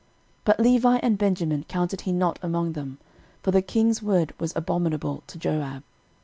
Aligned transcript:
13:021:006 0.01 0.09
But 0.45 0.59
Levi 0.61 0.99
and 1.03 1.17
Benjamin 1.19 1.63
counted 1.65 2.01
he 2.01 2.11
not 2.11 2.39
among 2.41 2.73
them: 2.73 2.97
for 3.43 3.51
the 3.51 3.61
king's 3.61 4.01
word 4.01 4.33
was 4.39 4.51
abominable 4.55 5.21
to 5.27 5.37
Joab. 5.37 5.83